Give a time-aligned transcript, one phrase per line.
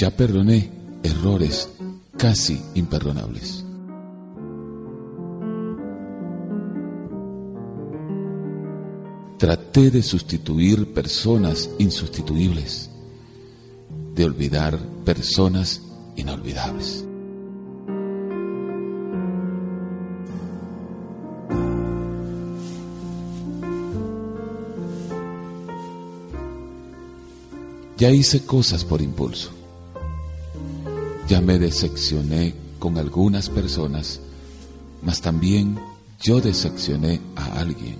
[0.00, 0.70] Ya perdoné
[1.02, 1.68] errores
[2.16, 3.64] casi imperdonables.
[9.38, 12.90] Traté de sustituir personas insustituibles,
[14.14, 15.82] de olvidar personas
[16.14, 17.04] inolvidables.
[27.96, 29.57] Ya hice cosas por impulso.
[31.28, 34.18] Ya me decepcioné con algunas personas,
[35.02, 35.78] mas también
[36.22, 37.96] yo decepcioné a alguien.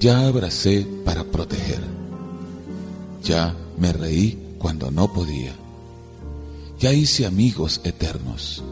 [0.00, 1.80] Ya abracé para proteger.
[3.22, 5.52] Ya me reí cuando no podía.
[6.78, 8.62] Ya hice amigos eternos.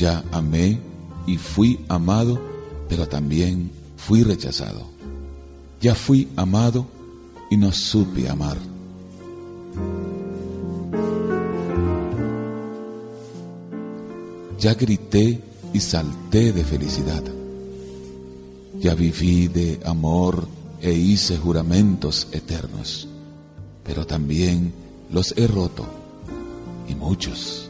[0.00, 0.78] Ya amé
[1.26, 2.40] y fui amado,
[2.88, 4.80] pero también fui rechazado.
[5.78, 6.86] Ya fui amado
[7.50, 8.56] y no supe amar.
[14.58, 15.38] Ya grité
[15.74, 17.22] y salté de felicidad.
[18.78, 20.48] Ya viví de amor
[20.80, 23.06] e hice juramentos eternos,
[23.84, 24.72] pero también
[25.10, 25.84] los he roto,
[26.88, 27.69] y muchos.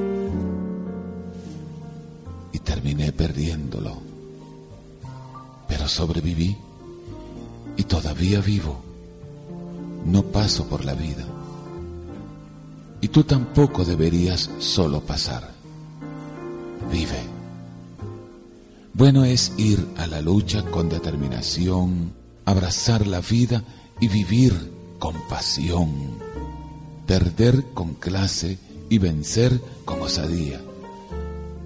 [2.81, 4.01] Terminé perdiéndolo.
[5.67, 6.57] Pero sobreviví
[7.77, 8.81] y todavía vivo.
[10.05, 11.23] No paso por la vida.
[12.99, 15.51] Y tú tampoco deberías solo pasar.
[16.91, 17.21] Vive.
[18.93, 22.13] Bueno es ir a la lucha con determinación,
[22.45, 23.63] abrazar la vida
[23.99, 25.91] y vivir con pasión.
[27.05, 28.57] Perder con clase
[28.89, 30.59] y vencer con osadía.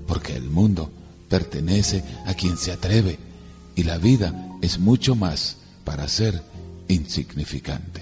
[0.08, 0.92] Porque el mundo
[1.30, 3.20] pertenece a quien se atreve
[3.76, 6.42] y la vida es mucho más para ser
[6.88, 8.02] insignificante.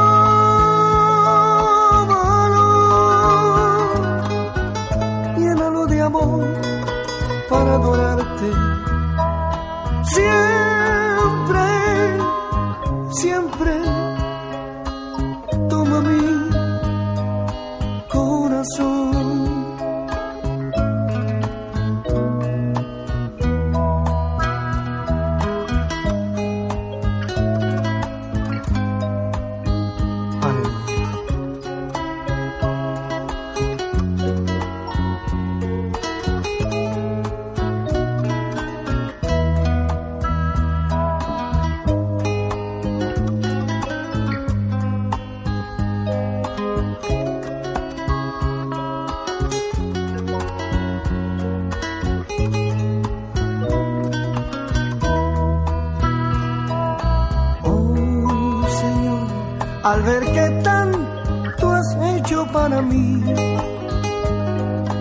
[59.91, 63.07] al ver que tanto has hecho para mí.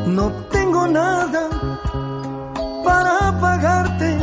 [0.06, 1.42] No tengo nada
[2.84, 4.18] para pagarte,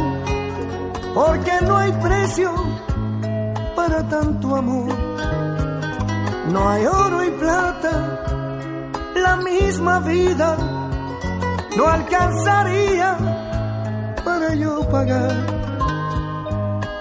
[1.13, 2.51] porque no hay precio
[3.77, 4.93] para tanto amor.
[6.51, 7.93] No hay oro y plata,
[9.15, 10.57] la misma vida
[11.77, 13.09] no alcanzaría
[14.25, 15.31] para yo pagar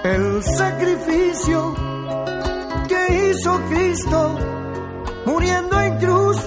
[0.05, 1.96] el sacrificio
[3.09, 4.39] hizo Cristo
[5.25, 6.39] muriendo en cruz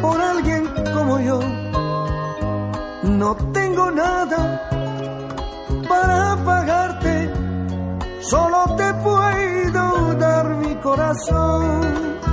[0.00, 1.40] por alguien como yo.
[3.02, 4.68] No tengo nada
[5.88, 7.32] para pagarte,
[8.20, 12.29] solo te puedo dar mi corazón.